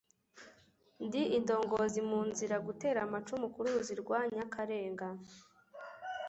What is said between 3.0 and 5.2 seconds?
amacumu ku ruzi rwa Nyakarenga